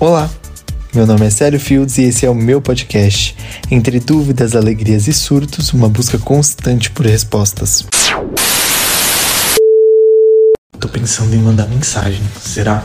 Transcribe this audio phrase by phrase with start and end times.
[0.00, 0.28] Olá,
[0.92, 3.36] meu nome é Célio Fields e esse é o meu podcast.
[3.70, 7.86] Entre dúvidas, alegrias e surtos, uma busca constante por respostas.
[10.80, 12.84] Tô pensando em mandar mensagem, será?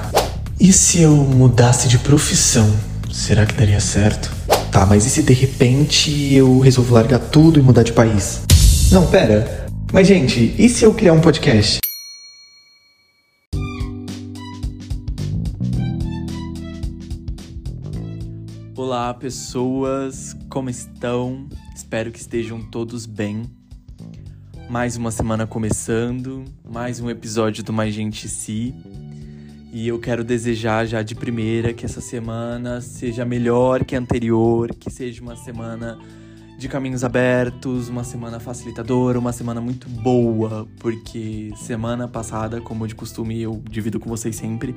[0.60, 2.72] E se eu mudasse de profissão?
[3.12, 4.32] Será que daria certo?
[4.72, 8.42] Tá, mas e se de repente eu resolvo largar tudo e mudar de país?
[8.92, 9.66] Não, pera.
[9.92, 11.80] Mas gente, e se eu criar um podcast?
[18.90, 21.48] Olá, pessoas, como estão?
[21.76, 23.44] Espero que estejam todos bem.
[24.68, 28.74] Mais uma semana começando, mais um episódio do Mais Gente Si.
[29.72, 34.74] E eu quero desejar já de primeira que essa semana seja melhor que a anterior,
[34.74, 35.96] que seja uma semana
[36.58, 42.96] de caminhos abertos, uma semana facilitadora, uma semana muito boa, porque semana passada, como de
[42.96, 44.74] costume, eu divido com vocês sempre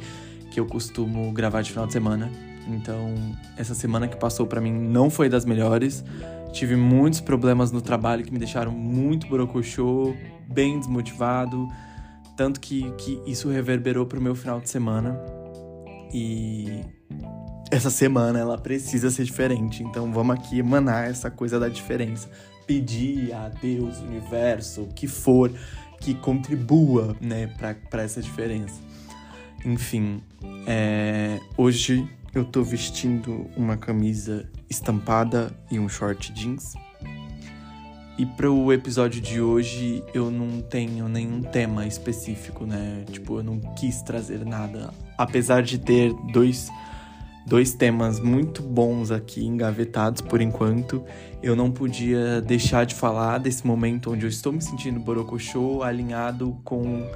[0.50, 2.51] que eu costumo gravar de final de semana.
[2.68, 3.14] Então,
[3.56, 6.04] essa semana que passou para mim não foi das melhores.
[6.52, 10.14] Tive muitos problemas no trabalho que me deixaram muito borocochô,
[10.46, 11.66] bem desmotivado,
[12.36, 15.18] tanto que, que isso reverberou pro meu final de semana.
[16.12, 16.84] E
[17.70, 19.82] essa semana ela precisa ser diferente.
[19.82, 22.30] Então vamos aqui emanar essa coisa da diferença.
[22.66, 25.50] Pedir a Deus, universo, o que for,
[25.98, 27.46] que contribua né,
[27.90, 28.78] para essa diferença.
[29.64, 30.22] Enfim,
[30.66, 36.72] é, hoje eu tô vestindo uma camisa estampada e um short jeans.
[38.18, 43.04] E para o episódio de hoje eu não tenho nenhum tema específico, né?
[43.10, 44.92] Tipo, eu não quis trazer nada.
[45.18, 46.70] Apesar de ter dois,
[47.46, 51.04] dois temas muito bons aqui engavetados por enquanto,
[51.42, 56.58] eu não podia deixar de falar desse momento onde eu estou me sentindo borocochô alinhado
[56.64, 57.06] com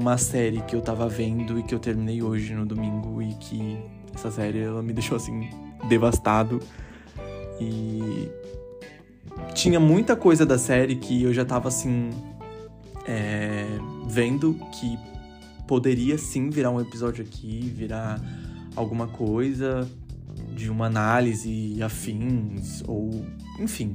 [0.00, 3.78] uma série que eu tava vendo e que eu terminei hoje no domingo e que
[4.14, 5.48] essa série ela me deixou assim
[5.88, 6.60] devastado.
[7.60, 8.28] E
[9.54, 12.10] tinha muita coisa da série que eu já tava assim
[13.06, 13.66] é,
[14.08, 14.98] vendo que
[15.66, 18.20] poderia sim virar um episódio aqui, virar
[18.76, 19.88] alguma coisa
[20.54, 23.24] de uma análise afins ou
[23.60, 23.92] enfim.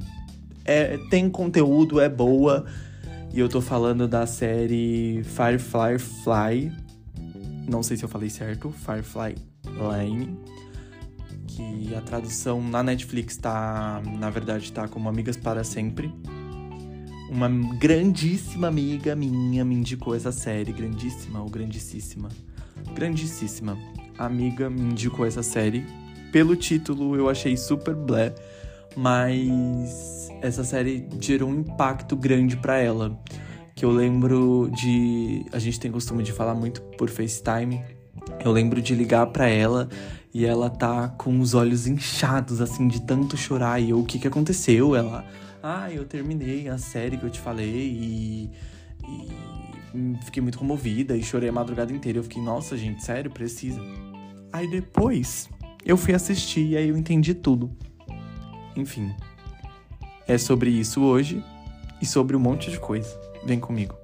[0.64, 2.64] É, tem conteúdo, é boa
[3.32, 6.72] e eu tô falando da série Firefly Fly.
[7.68, 9.36] Não sei se eu falei certo, Firefly
[9.66, 10.38] Line.
[11.46, 16.12] Que a tradução na Netflix tá, na verdade, tá como Amigas para Sempre.
[17.30, 17.48] Uma
[17.78, 22.28] grandíssima amiga minha me indicou essa série, grandíssima ou grandíssima.
[22.94, 23.78] Grandíssima
[24.18, 25.86] amiga me indicou essa série.
[26.32, 28.34] Pelo título eu achei super blé,
[28.96, 33.18] mas essa série gerou um impacto grande para ela.
[33.74, 35.46] Que eu lembro de.
[35.52, 37.82] A gente tem costume de falar muito por FaceTime.
[38.44, 39.88] Eu lembro de ligar para ela
[40.32, 43.80] e ela tá com os olhos inchados, assim, de tanto chorar.
[43.80, 44.94] E eu, o que que aconteceu?
[44.94, 45.24] Ela,
[45.62, 48.50] ah, eu terminei a série que eu te falei e,
[49.08, 52.18] e fiquei muito comovida e chorei a madrugada inteira.
[52.18, 53.80] Eu fiquei, nossa, gente, sério, precisa.
[54.52, 55.48] Aí depois
[55.84, 57.70] eu fui assistir e aí eu entendi tudo.
[58.76, 59.14] Enfim,
[60.26, 61.44] é sobre isso hoje
[62.00, 63.08] e sobre um monte de coisa.
[63.44, 63.94] Vem comigo.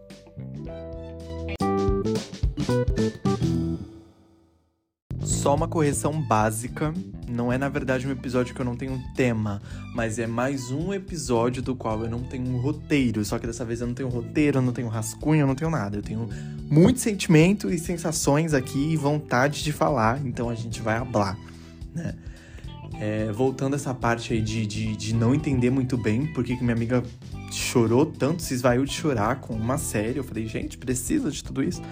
[5.22, 6.92] Só uma correção básica.
[7.28, 9.62] Não é, na verdade, um episódio que eu não tenho tema,
[9.94, 13.24] mas é mais um episódio do qual eu não tenho um roteiro.
[13.24, 15.70] Só que dessa vez eu não tenho roteiro, eu não tenho rascunho, eu não tenho
[15.70, 15.98] nada.
[15.98, 16.28] Eu tenho
[16.68, 21.38] muito sentimento e sensações aqui e vontade de falar, então a gente vai hablar,
[21.94, 22.14] né?
[23.00, 26.74] É, voltando essa parte aí de, de, de, não entender muito bem por que minha
[26.74, 27.02] amiga
[27.52, 30.18] chorou tanto, se esvaiu de chorar com uma série.
[30.18, 31.82] Eu falei, gente, precisa de tudo isso?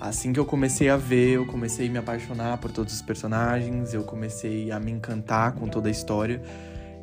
[0.00, 3.94] Assim que eu comecei a ver, eu comecei a me apaixonar por todos os personagens,
[3.94, 6.42] eu comecei a me encantar com toda a história.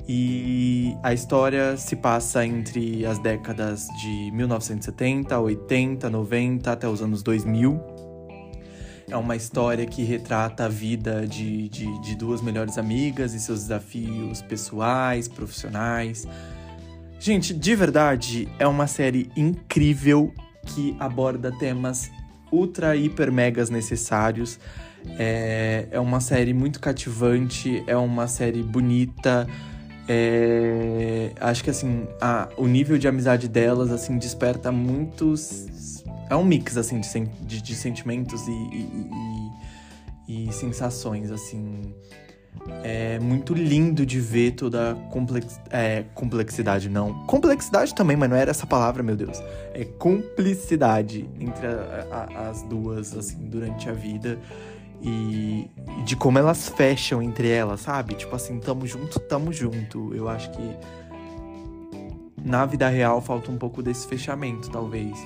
[0.07, 7.23] E a história se passa entre as décadas de 1970, 80, 90 até os anos
[7.23, 7.94] 2000.
[9.07, 13.61] É uma história que retrata a vida de, de, de duas melhores amigas e seus
[13.61, 16.27] desafios pessoais, profissionais.
[17.19, 20.33] Gente, de verdade, é uma série incrível
[20.65, 22.09] que aborda temas
[22.51, 24.59] ultra, hiper, megas necessários.
[25.19, 29.47] É, é uma série muito cativante, é uma série bonita.
[30.07, 35.67] É, acho que assim, a, o nível de amizade delas assim desperta muitos
[36.29, 37.09] é um mix, assim, de,
[37.45, 39.09] de, de sentimentos e, e,
[40.27, 41.93] e, e, sensações, assim.
[42.83, 47.25] É muito lindo de ver toda a complex, é, complexidade, não.
[47.25, 49.41] Complexidade também, mas não era essa palavra, meu Deus.
[49.73, 54.39] É cumplicidade entre a, a, as duas, assim, durante a vida.
[55.01, 55.69] e,
[55.99, 58.15] e de como elas fecham entre elas, sabe?
[58.15, 60.15] Tipo assim, tamo junto, tamo junto.
[60.15, 60.75] Eu acho que
[62.43, 65.17] na vida real falta um pouco desse fechamento, talvez.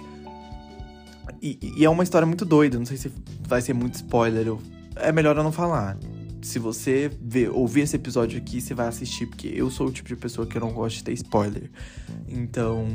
[1.42, 3.12] E, e, é uma história muito doida, não sei se
[3.48, 4.62] vai ser muito spoiler, eu,
[4.96, 5.98] é melhor eu não falar.
[6.42, 10.08] Se você ver, ouvir esse episódio aqui, você vai assistir, porque eu sou o tipo
[10.08, 11.70] de pessoa que eu não gosto de ter spoiler.
[12.28, 12.86] Então,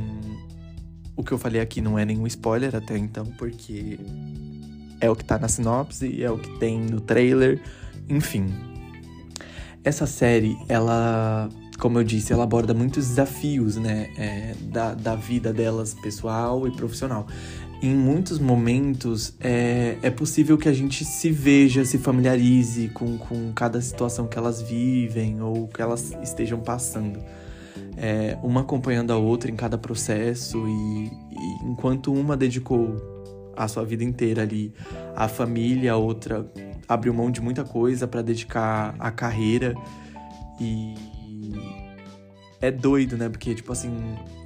[1.16, 3.98] o que eu falei aqui não é nenhum spoiler até então, porque
[5.00, 7.60] é o que tá na sinopse, é o que tem no trailer,
[8.08, 8.46] enfim.
[9.82, 11.48] Essa série, ela,
[11.78, 16.70] como eu disse, ela aborda muitos desafios, né, é, da, da vida delas pessoal e
[16.70, 17.26] profissional.
[17.84, 23.52] Em muitos momentos é, é possível que a gente se veja, se familiarize com, com
[23.52, 27.20] cada situação que elas vivem ou que elas estejam passando.
[27.94, 32.96] É, uma acompanhando a outra em cada processo e, e enquanto uma dedicou
[33.54, 34.72] a sua vida inteira ali
[35.14, 36.50] à família, a outra
[36.88, 39.74] abriu mão de muita coisa para dedicar à carreira
[40.58, 40.94] e
[42.64, 43.28] é doido, né?
[43.28, 43.92] Porque tipo assim,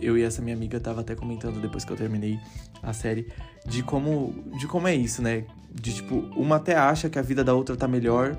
[0.00, 2.38] eu e essa minha amiga tava até comentando depois que eu terminei
[2.82, 3.28] a série
[3.66, 5.44] de como de como é isso, né?
[5.72, 8.36] De tipo, uma até acha que a vida da outra tá melhor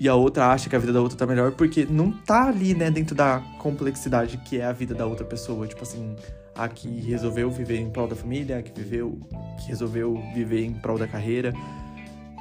[0.00, 2.74] e a outra acha que a vida da outra tá melhor porque não tá ali,
[2.74, 6.16] né, dentro da complexidade que é a vida da outra pessoa, tipo assim,
[6.56, 9.18] a que resolveu viver em prol da família, a que viveu,
[9.60, 11.52] que resolveu viver em prol da carreira.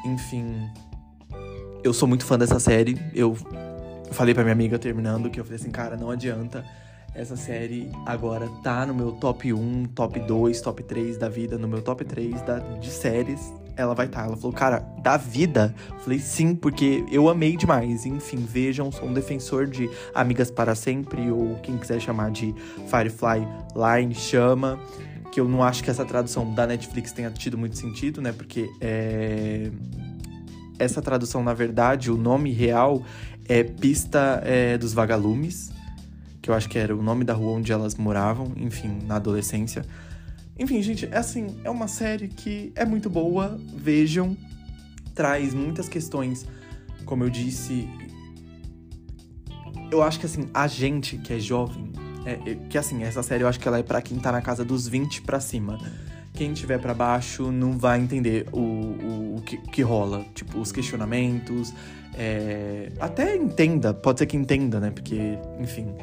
[0.06, 0.68] Enfim,
[1.84, 2.98] eu sou muito fã dessa série.
[3.14, 3.38] Eu
[4.12, 6.64] falei para minha amiga terminando que eu falei assim, cara, não adianta.
[7.14, 11.68] Essa série agora tá no meu top 1, top 2, top 3 da vida, no
[11.68, 14.22] meu top 3 da, de séries ela vai estar.
[14.22, 14.28] Tá.
[14.28, 15.74] Ela falou, cara, da vida?
[15.90, 18.06] Eu falei, sim, porque eu amei demais.
[18.06, 22.54] Enfim, vejam, sou um defensor de Amigas para Sempre, ou quem quiser chamar de
[22.88, 24.80] Firefly Line, chama.
[25.32, 28.32] Que eu não acho que essa tradução da Netflix tenha tido muito sentido, né?
[28.32, 29.72] Porque é...
[30.82, 33.04] essa tradução, na verdade, o nome real
[33.48, 35.72] é Pista é, dos Vagalumes,
[36.42, 39.86] que eu acho que era o nome da rua onde elas moravam, enfim, na adolescência.
[40.58, 44.36] Enfim, gente, é assim, é uma série que é muito boa, vejam,
[45.14, 46.46] traz muitas questões,
[47.06, 47.88] como eu disse.
[49.92, 51.92] Eu acho que assim, a gente que é jovem,
[52.26, 54.42] é, é, que assim, essa série eu acho que ela é para quem tá na
[54.42, 55.78] casa dos 20 para cima.
[56.42, 60.72] Quem tiver para baixo não vai entender o, o, o que, que, rola, tipo, os
[60.72, 61.72] questionamentos.
[62.18, 64.90] É, até entenda, pode ser que entenda, né?
[64.90, 65.94] Porque, enfim.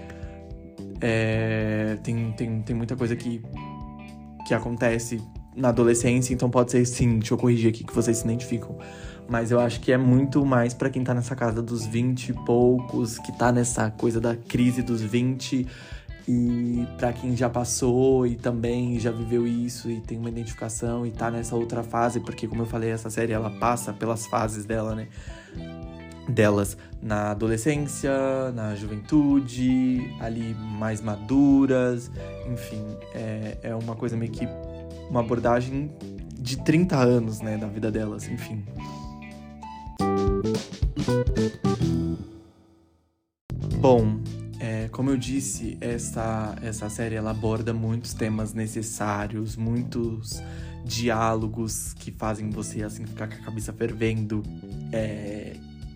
[1.00, 3.42] É, tem, tem, tem muita coisa que
[4.46, 5.20] que acontece
[5.56, 8.78] na adolescência, então pode ser sim, deixa eu corrigir aqui que vocês se identificam.
[9.28, 12.32] Mas eu acho que é muito mais para quem tá nessa casa dos 20 e
[12.44, 15.66] poucos, que tá nessa coisa da crise dos 20
[16.30, 21.10] e para quem já passou e também já viveu isso e tem uma identificação e
[21.10, 24.94] tá nessa outra fase, porque como eu falei, essa série ela passa pelas fases dela,
[24.94, 25.08] né?
[26.28, 28.12] Delas na adolescência,
[28.54, 32.10] na juventude, ali mais maduras,
[32.52, 32.84] enfim,
[33.14, 34.46] é, é uma coisa meio que
[35.08, 35.90] uma abordagem
[36.38, 38.62] de 30 anos, né, da vida delas, enfim.
[43.80, 44.18] Bom,
[44.98, 50.42] como eu disse, essa, essa série ela aborda muitos temas necessários, muitos
[50.84, 54.42] diálogos que fazem você assim ficar com a cabeça fervendo.
[54.90, 55.54] É,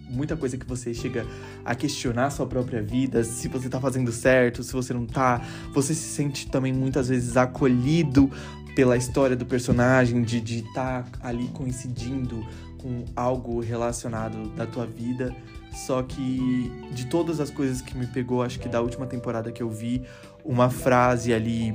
[0.08, 1.26] muita coisa que você chega
[1.64, 5.44] a questionar a sua própria vida, se você tá fazendo certo, se você não tá.
[5.74, 8.30] Você se sente também muitas vezes acolhido
[8.76, 12.46] pela história do personagem, de estar tá ali coincidindo
[12.78, 15.34] com algo relacionado da tua vida.
[15.72, 19.62] Só que de todas as coisas que me pegou, acho que da última temporada que
[19.62, 20.02] eu vi,
[20.44, 21.74] uma frase ali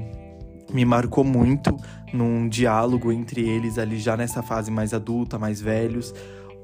[0.71, 1.75] me marcou muito
[2.13, 6.13] num diálogo entre eles ali já nessa fase mais adulta, mais velhos,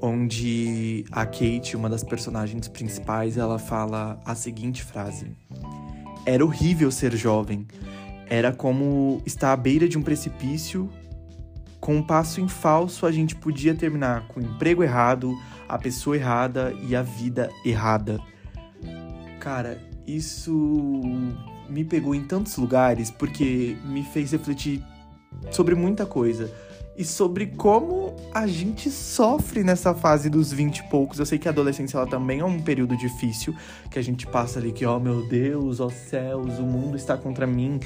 [0.00, 5.32] onde a Kate, uma das personagens principais, ela fala a seguinte frase:
[6.26, 7.66] Era horrível ser jovem.
[8.28, 10.88] Era como estar à beira de um precipício.
[11.84, 15.38] Com um passo em falso, a gente podia terminar com o emprego errado,
[15.68, 18.18] a pessoa errada e a vida errada.
[19.38, 21.02] Cara, isso
[21.68, 24.82] me pegou em tantos lugares porque me fez refletir
[25.50, 26.50] sobre muita coisa
[26.96, 31.18] e sobre como a gente sofre nessa fase dos 20 e poucos.
[31.18, 33.54] Eu sei que a adolescência ela também é um período difícil,
[33.90, 36.96] que a gente passa ali que, ó oh, meu Deus, ó oh céus, o mundo
[36.96, 37.78] está contra mim.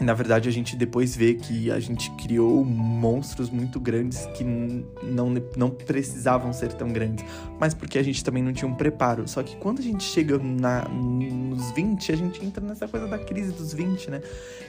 [0.00, 5.34] Na verdade, a gente depois vê que a gente criou monstros muito grandes que não,
[5.56, 7.24] não precisavam ser tão grandes,
[7.58, 9.26] mas porque a gente também não tinha um preparo.
[9.28, 13.18] Só que quando a gente chega na, nos 20, a gente entra nessa coisa da
[13.18, 14.20] crise dos 20, né?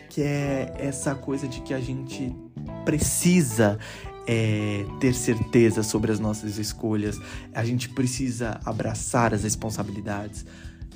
[0.10, 2.34] Que é essa coisa de que a gente
[2.86, 3.80] precisa
[4.28, 7.20] é, ter certeza sobre as nossas escolhas,
[7.54, 10.46] a gente precisa abraçar as responsabilidades.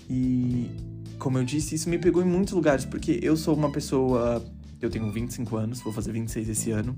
[0.09, 0.69] E,
[1.19, 4.43] como eu disse, isso me pegou em muitos lugares, porque eu sou uma pessoa.
[4.81, 6.97] Eu tenho 25 anos, vou fazer 26 esse ano.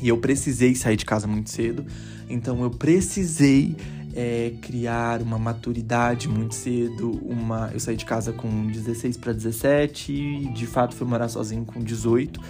[0.00, 1.84] E eu precisei sair de casa muito cedo.
[2.28, 3.76] Então eu precisei
[4.14, 7.10] é, criar uma maturidade muito cedo.
[7.22, 11.64] Uma, eu saí de casa com 16 para 17 e de fato fui morar sozinho
[11.64, 12.40] com 18.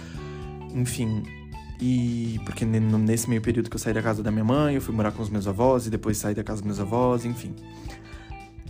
[0.75, 1.23] Enfim,
[1.81, 4.93] e porque nesse meio período que eu saí da casa da minha mãe, eu fui
[4.93, 7.53] morar com os meus avós e depois saí da casa dos meus avós, enfim.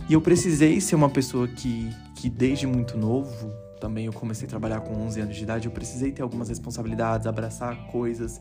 [0.08, 4.48] E eu precisei ser uma pessoa que, que desde muito novo, também eu comecei a
[4.48, 8.40] trabalhar com 11 anos de idade, eu precisei ter algumas responsabilidades, abraçar coisas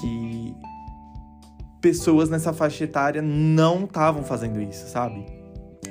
[0.00, 0.54] que
[1.80, 5.26] pessoas nessa faixa etária não estavam fazendo isso, sabe?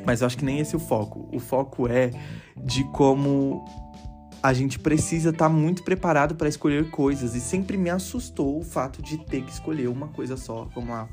[0.05, 1.27] Mas eu acho que nem esse é o foco.
[1.31, 2.11] O foco é
[2.63, 3.65] de como
[4.41, 7.35] a gente precisa estar tá muito preparado para escolher coisas.
[7.35, 11.07] E sempre me assustou o fato de ter que escolher uma coisa só, vamos lá,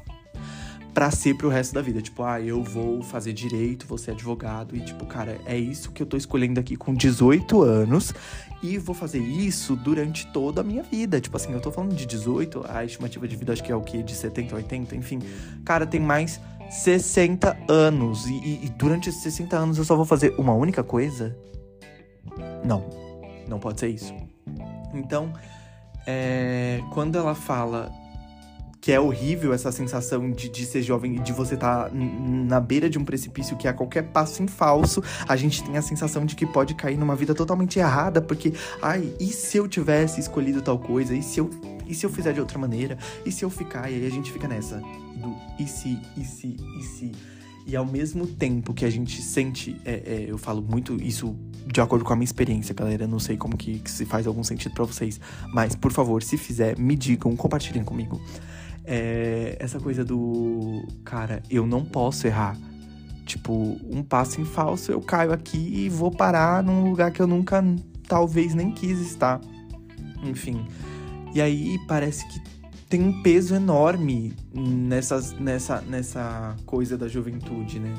[0.99, 2.02] para ser pro resto da vida.
[2.02, 4.75] Tipo, ah, eu vou fazer direito, vou ser advogado.
[4.75, 8.12] E, tipo, cara, é isso que eu tô escolhendo aqui com 18 anos.
[8.64, 11.21] E vou fazer isso durante toda a minha vida.
[11.21, 13.81] Tipo assim, eu tô falando de 18, a estimativa de vida acho que é o
[13.81, 14.02] quê?
[14.02, 15.21] De 70, 80, enfim.
[15.64, 18.26] Cara, tem mais 60 anos.
[18.26, 21.38] E, e, e durante esses 60 anos eu só vou fazer uma única coisa?
[22.64, 22.85] Não.
[23.47, 24.12] Não pode ser isso.
[24.93, 25.33] Então,
[26.05, 27.88] é, quando ela fala
[28.88, 32.59] que é horrível essa sensação de, de ser jovem e de você estar tá na
[32.59, 36.25] beira de um precipício que a qualquer passo em falso a gente tem a sensação
[36.25, 40.62] de que pode cair numa vida totalmente errada, porque, ai, e se eu tivesse escolhido
[40.62, 41.14] tal coisa?
[41.14, 41.50] E se eu,
[41.87, 42.97] e se eu fizer de outra maneira?
[43.26, 43.90] E se eu ficar?
[43.90, 47.12] E aí a gente fica nessa do e se, e se, e se.
[47.66, 51.83] E ao mesmo tempo que a gente sente, é, é, eu falo muito isso de
[51.83, 53.07] acordo com a minha experiência, galera.
[53.07, 55.21] Não sei como que, que se faz algum sentido para vocês,
[55.52, 58.18] mas por favor, se fizer, me digam, compartilhem comigo
[58.90, 62.57] é essa coisa do cara, eu não posso errar.
[63.26, 67.26] Tipo, um passo em falso, eu caio aqui e vou parar num lugar que eu
[67.26, 67.62] nunca,
[68.09, 69.38] talvez nem quis estar.
[70.25, 70.66] Enfim.
[71.35, 72.40] E aí parece que
[72.88, 77.95] tem um peso enorme nessas, nessa, nessa coisa da juventude, né?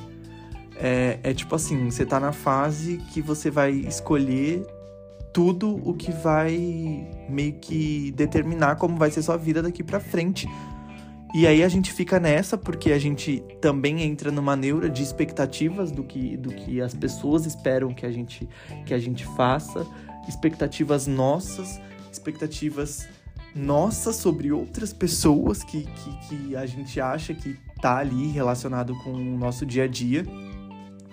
[0.76, 4.66] É, é tipo assim, você tá na fase que você vai escolher
[5.32, 10.50] tudo o que vai meio que determinar como vai ser sua vida daqui para frente.
[11.34, 15.92] E aí a gente fica nessa porque a gente também entra numa neura de expectativas
[15.92, 18.50] do que, do que as pessoas esperam que a gente,
[18.86, 19.86] que a gente faça,
[20.28, 21.80] expectativas nossas,
[22.12, 23.08] expectativas
[23.56, 29.12] nossas sobre outras pessoas que, que, que a gente acha que tá ali relacionado com
[29.12, 30.26] o nosso dia a dia.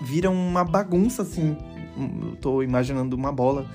[0.01, 1.57] Vira uma bagunça, assim.
[2.23, 3.67] Eu tô imaginando uma bola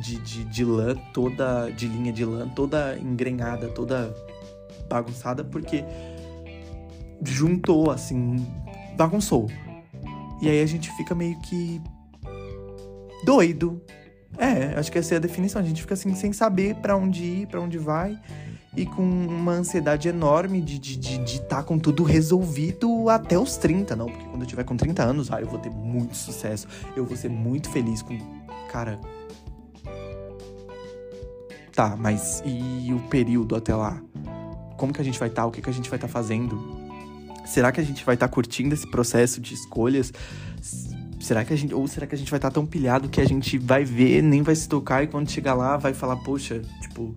[0.00, 4.14] de, de, de lã toda, de linha de lã, toda engrenhada, toda
[4.88, 5.84] bagunçada porque
[7.22, 8.46] juntou, assim,
[8.96, 9.48] bagunçou.
[10.40, 11.80] E aí a gente fica meio que
[13.24, 13.80] doido.
[14.38, 15.60] É, acho que essa é a definição.
[15.60, 18.18] A gente fica assim sem saber para onde ir, para onde vai
[18.76, 23.38] e com uma ansiedade enorme de estar de, de, de tá com tudo resolvido até
[23.38, 24.06] os 30, não?
[24.06, 27.16] Porque quando eu tiver com 30 anos, ah, eu vou ter muito sucesso, eu vou
[27.16, 28.16] ser muito feliz com.
[28.70, 29.00] Cara.
[31.72, 34.00] Tá, mas e o período até lá?
[34.76, 36.12] Como que a gente vai estar, tá, o que, que a gente vai estar tá
[36.12, 36.86] fazendo.
[37.44, 40.12] Será que a gente vai estar tá curtindo esse processo de escolhas?
[41.20, 41.74] Será que a gente.
[41.74, 44.22] Ou será que a gente vai estar tá tão pilhado que a gente vai ver,
[44.22, 47.16] nem vai se tocar e quando chegar lá vai falar, poxa, tipo.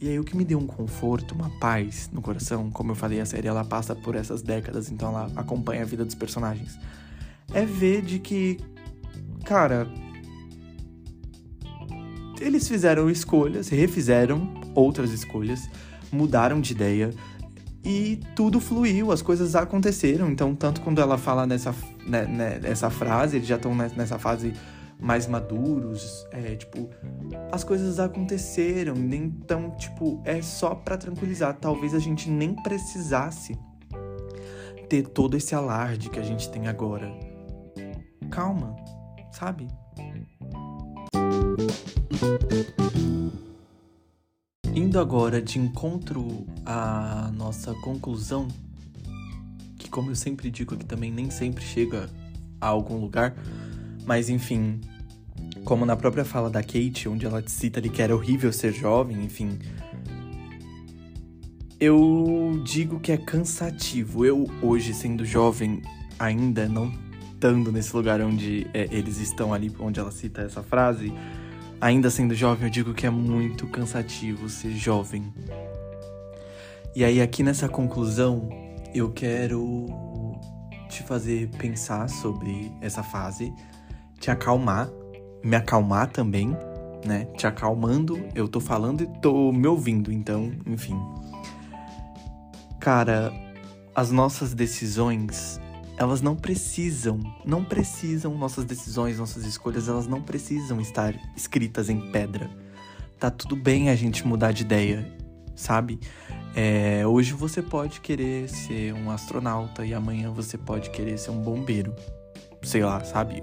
[0.00, 3.20] E aí o que me deu um conforto, uma paz no coração, como eu falei,
[3.20, 6.78] a série ela passa por essas décadas, então ela acompanha a vida dos personagens.
[7.52, 8.58] É ver de que,
[9.44, 9.88] cara,
[12.40, 15.68] eles fizeram escolhas, refizeram outras escolhas,
[16.12, 17.10] mudaram de ideia
[17.84, 20.30] e tudo fluiu, as coisas aconteceram.
[20.30, 21.74] Então, tanto quando ela fala nessa,
[22.06, 24.52] né, né, nessa frase, eles já estão nessa fase
[25.00, 26.90] mais maduros, é tipo,
[27.52, 31.56] as coisas aconteceram, então, tipo, é só para tranquilizar.
[31.60, 33.56] Talvez a gente nem precisasse
[34.88, 37.10] ter todo esse alarde que a gente tem agora.
[38.30, 38.74] Calma,
[39.30, 39.68] sabe?
[44.78, 48.46] Indo agora de encontro à nossa conclusão,
[49.76, 52.08] que como eu sempre digo aqui também nem sempre chega
[52.60, 53.34] a algum lugar,
[54.06, 54.80] mas enfim,
[55.64, 59.24] como na própria fala da Kate, onde ela cita ali que era horrível ser jovem,
[59.24, 59.58] enfim,
[61.80, 64.24] eu digo que é cansativo.
[64.24, 65.82] Eu hoje sendo jovem
[66.20, 66.92] ainda não
[67.34, 71.12] estando nesse lugar onde é, eles estão ali, onde ela cita essa frase,
[71.80, 75.32] ainda sendo jovem, eu digo que é muito cansativo ser jovem.
[76.94, 78.48] E aí, aqui nessa conclusão,
[78.94, 79.86] eu quero
[80.88, 83.52] te fazer pensar sobre essa fase,
[84.18, 84.88] te acalmar,
[85.44, 86.56] me acalmar também,
[87.04, 87.26] né?
[87.36, 90.98] Te acalmando, eu tô falando e tô me ouvindo, então, enfim.
[92.80, 93.32] Cara,
[93.94, 95.60] as nossas decisões,
[95.98, 102.12] elas não precisam, não precisam, nossas decisões, nossas escolhas, elas não precisam estar escritas em
[102.12, 102.48] pedra.
[103.18, 105.12] Tá tudo bem a gente mudar de ideia,
[105.56, 105.98] sabe?
[106.54, 111.42] É, hoje você pode querer ser um astronauta e amanhã você pode querer ser um
[111.42, 111.92] bombeiro.
[112.62, 113.42] Sei lá, sabe?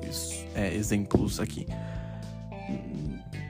[0.55, 1.67] É, exemplos aqui.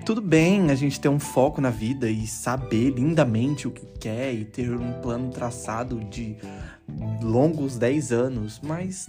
[0.05, 4.31] Tudo bem a gente ter um foco na vida e saber lindamente o que quer
[4.35, 6.37] e ter um plano traçado de
[7.23, 9.07] longos 10 anos, mas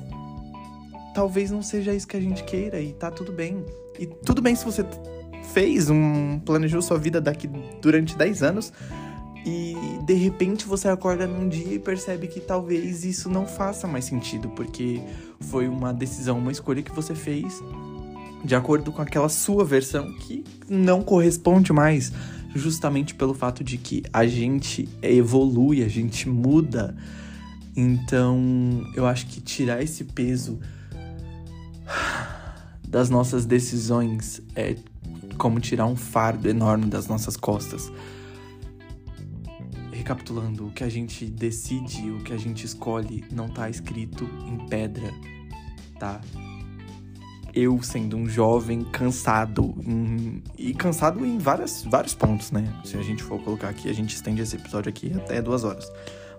[1.15, 3.63] talvez não seja isso que a gente queira e tá tudo bem.
[3.99, 4.87] E tudo bem se você
[5.53, 7.47] fez um planejou sua vida daqui
[7.83, 8.73] durante 10 anos
[9.45, 9.77] e
[10.07, 14.49] de repente você acorda num dia e percebe que talvez isso não faça mais sentido,
[14.49, 15.03] porque
[15.41, 17.63] foi uma decisão, uma escolha que você fez
[18.45, 22.13] de acordo com aquela sua versão que não corresponde mais,
[22.55, 26.97] justamente pelo fato de que a gente evolui, a gente muda.
[27.77, 30.59] Então, eu acho que tirar esse peso
[32.89, 34.77] das nossas decisões é
[35.37, 37.93] como tirar um fardo enorme das nossas costas
[40.07, 44.69] recapitulando, o que a gente decide, o que a gente escolhe, não tá escrito em
[44.69, 45.13] pedra,
[45.99, 46.21] tá?
[47.57, 52.71] Eu sendo um jovem cansado, em, e cansado em várias, vários pontos, né?
[52.85, 55.91] Se a gente for colocar aqui, a gente estende esse episódio aqui até duas horas.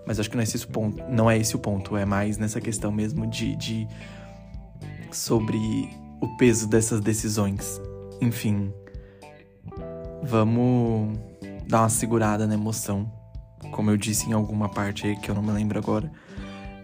[0.06, 2.38] Mas acho que não é esse o ponto, não é esse o ponto, é mais
[2.38, 3.88] nessa questão mesmo de, de
[5.10, 5.58] sobre
[6.20, 7.80] o peso dessas decisões.
[8.20, 8.72] Enfim,
[10.22, 11.18] vamos
[11.66, 13.18] dar uma segurada na emoção
[13.70, 16.10] como eu disse em alguma parte aí que eu não me lembro agora,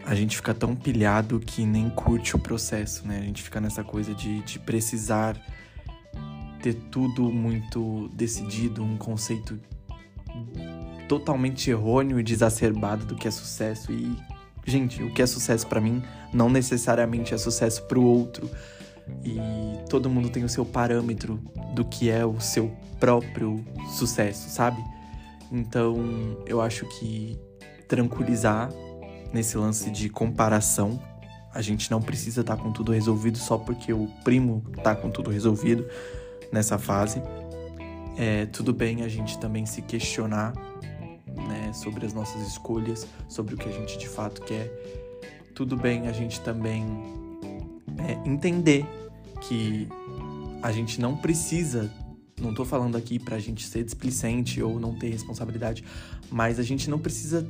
[0.06, 3.18] a gente fica tão pilhado que nem curte o processo, né?
[3.18, 5.40] A gente fica nessa coisa de, de precisar
[6.62, 9.58] ter tudo muito decidido, um conceito
[11.08, 13.92] totalmente errôneo e desacerbado do que é sucesso.
[13.92, 14.16] E,
[14.66, 18.48] gente, o que é sucesso para mim não necessariamente é sucesso para o outro.
[19.22, 19.38] E
[19.88, 21.38] todo mundo tem o seu parâmetro
[21.74, 23.64] do que é o seu próprio
[23.98, 24.82] sucesso, sabe?
[25.52, 25.96] Então,
[26.46, 27.38] eu acho que
[27.86, 28.70] tranquilizar
[29.35, 31.03] nesse lance de comparação,
[31.53, 35.11] a gente não precisa estar tá com tudo resolvido só porque o primo tá com
[35.11, 35.85] tudo resolvido
[36.53, 37.20] nessa fase.
[38.16, 40.53] É, tudo bem a gente também se questionar
[41.49, 44.70] né, sobre as nossas escolhas, sobre o que a gente de fato quer.
[45.53, 46.85] Tudo bem a gente também
[47.99, 48.87] é, entender
[49.40, 49.88] que
[50.62, 51.90] a gente não precisa
[52.40, 55.85] não tô falando aqui pra gente ser displicente ou não ter responsabilidade,
[56.31, 57.47] mas a gente não precisa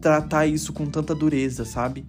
[0.00, 2.06] tratar isso com tanta dureza, sabe?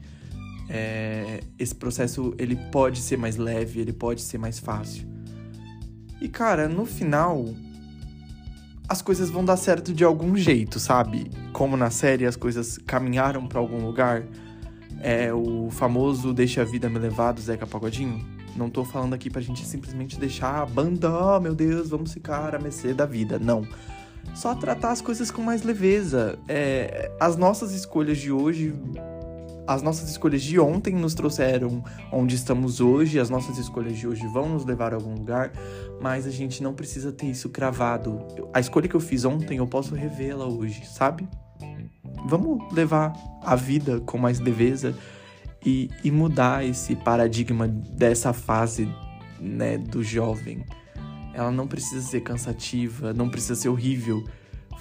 [0.70, 5.08] É, esse processo ele pode ser mais leve, ele pode ser mais fácil.
[6.20, 7.46] E cara, no final
[8.90, 11.30] as coisas vão dar certo de algum jeito, sabe?
[11.52, 14.24] Como na série as coisas caminharam para algum lugar.
[15.02, 18.26] É o famoso deixa a vida me levar do Zeca Pagodinho.
[18.56, 22.56] Não tô falando aqui pra gente simplesmente deixar a banda, oh meu Deus, vamos ficar
[22.56, 23.38] a mercê da vida.
[23.38, 23.68] Não.
[24.36, 26.38] Só tratar as coisas com mais leveza.
[26.48, 28.74] É, as nossas escolhas de hoje
[29.68, 34.26] as nossas escolhas de ontem nos trouxeram onde estamos hoje, as nossas escolhas de hoje
[34.28, 35.52] vão nos levar a algum lugar,
[36.02, 38.26] mas a gente não precisa ter isso cravado.
[38.54, 41.28] A escolha que eu fiz ontem, eu posso revê-la hoje, sabe?
[42.26, 43.12] Vamos levar
[43.44, 44.96] a vida com mais leveza
[45.66, 48.90] e, e mudar esse paradigma dessa fase
[49.40, 50.64] né, do jovem.
[51.38, 54.24] Ela não precisa ser cansativa, não precisa ser horrível.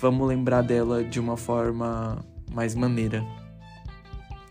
[0.00, 3.22] Vamos lembrar dela de uma forma mais maneira.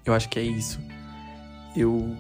[0.06, 0.80] Eu acho que é isso.
[1.76, 2.16] Eu,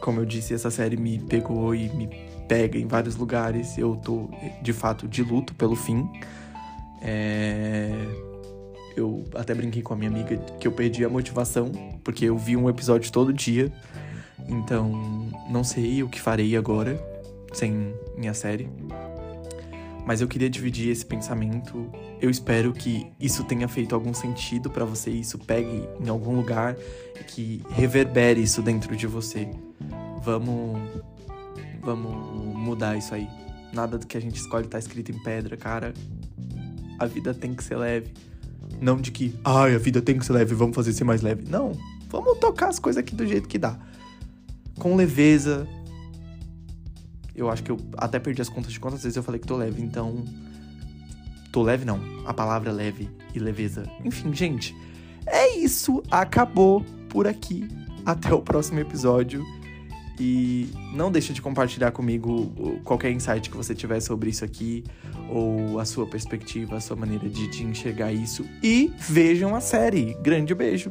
[0.00, 2.08] como eu disse, essa série me pegou e me
[2.48, 3.76] pega em vários lugares.
[3.76, 4.30] Eu tô
[4.62, 6.08] de fato de luto pelo fim.
[7.02, 7.92] É
[8.98, 11.70] eu até brinquei com a minha amiga que eu perdi a motivação,
[12.02, 13.72] porque eu vi um episódio todo dia.
[14.48, 14.90] Então,
[15.48, 17.00] não sei o que farei agora
[17.52, 18.68] sem minha série.
[20.04, 21.90] Mas eu queria dividir esse pensamento.
[22.20, 26.74] Eu espero que isso tenha feito algum sentido para você, isso pegue em algum lugar
[27.26, 29.48] que reverbere isso dentro de você.
[30.22, 30.80] Vamos
[31.82, 33.28] vamos mudar isso aí.
[33.72, 35.92] Nada do que a gente escolhe tá escrito em pedra, cara.
[36.98, 38.12] A vida tem que ser leve.
[38.80, 41.44] Não de que, ai, a vida tem que ser leve, vamos fazer ser mais leve.
[41.48, 41.72] Não,
[42.08, 43.78] vamos tocar as coisas aqui do jeito que dá.
[44.78, 45.68] Com leveza.
[47.38, 49.56] Eu acho que eu até perdi as contas de quantas vezes eu falei que tô
[49.56, 50.24] leve, então.
[51.52, 52.00] Tô leve não.
[52.26, 53.88] A palavra leve e leveza.
[54.04, 54.74] Enfim, gente.
[55.24, 56.02] É isso.
[56.10, 57.68] Acabou por aqui.
[58.04, 59.44] Até o próximo episódio.
[60.18, 64.82] E não deixe de compartilhar comigo qualquer insight que você tiver sobre isso aqui,
[65.30, 68.44] ou a sua perspectiva, a sua maneira de, de enxergar isso.
[68.60, 70.14] E vejam a série.
[70.20, 70.90] Grande beijo!